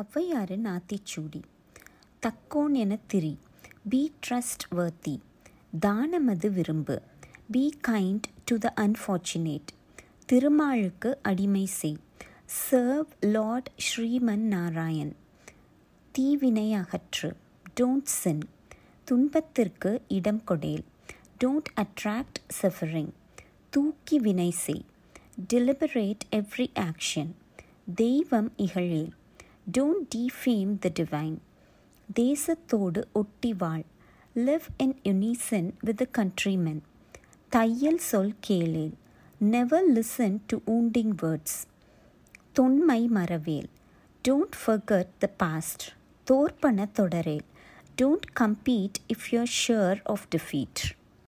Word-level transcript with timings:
ஔவையாரின் 0.00 0.66
ஆத்திச்சூடி 0.74 1.42
தக்கோன் 2.26 2.72
என 2.72 2.98
திரி. 3.06 3.38
B 3.88 4.12
trust 4.26 4.64
வர்த்தி 4.68 5.22
தானமது 5.80 6.52
விரும்பு. 6.52 7.02
Be 7.50 7.64
kind 7.88 8.28
to 8.44 8.58
the 8.58 8.72
unfortunate 8.76 9.70
திருமாலுக்கு 10.32 11.10
அடிமை 11.22 11.64
செய். 11.64 11.96
சர்வ் 12.70 13.12
லார்ட் 13.20 13.70
ஸ்ரீமன் 13.86 14.46
நாராயண் 14.54 15.14
தீவினை 16.12 16.68
அகற்று. 16.74 17.30
டோன்ட் 17.80 18.10
சின் 18.20 18.44
துன்பத்திற்கு 19.04 20.02
இடம் 20.08 20.44
கொடேல். 20.44 20.84
டோன்ட் 21.44 21.70
அட்ராக்ட் 21.76 22.40
சஃபரிங் 22.62 23.12
தூக்கி 23.70 24.18
வினை 24.18 24.50
செய். 24.50 24.84
டெலிபரேட் 25.52 26.24
எவ்ரி 26.32 26.68
ஆக்ஷன் 26.78 27.32
தெய்வம் 27.94 28.52
இகழேல். 28.56 29.12
டோன்ட் 29.77 30.15
defame 30.15 30.71
the 30.85 30.91
divine 31.01 31.37
தேசத்தோடு 32.19 33.01
ஒட்டி 33.19 33.51
வாழ் 33.63 33.85
live 34.47 34.67
in 34.83 34.91
unison 35.13 35.65
with 35.85 35.97
the 36.01 36.09
countrymen 36.17 36.77
தையல் 37.51 38.01
சொல் 38.11 38.33
கேளேல் 38.47 38.93
never 39.55 39.79
listen 39.97 40.33
to 40.49 40.55
wounding 40.69 41.11
words 41.23 41.53
தொன்மை 42.59 43.01
மறவேல் 43.17 43.69
don't 44.25 44.55
forget 44.65 45.07
the 45.23 45.31
past 45.43 45.81
தோற்பன 46.27 46.87
தொடரேல் 46.99 47.45
don't 48.01 48.27
compete 48.39 48.97
if 49.13 49.21
you're 49.31 49.51
sure 49.63 49.97
of 50.13 50.21
defeat 50.35 50.77